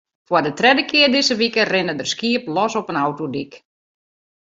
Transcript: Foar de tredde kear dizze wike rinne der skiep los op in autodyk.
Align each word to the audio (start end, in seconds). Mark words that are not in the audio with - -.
Foar 0.29 0.43
de 0.45 0.51
tredde 0.59 0.83
kear 0.89 1.11
dizze 1.13 1.35
wike 1.41 1.63
rinne 1.71 1.93
der 1.97 2.09
skiep 2.13 2.43
los 2.55 2.73
op 2.79 2.91
in 2.91 3.01
autodyk. 3.05 3.53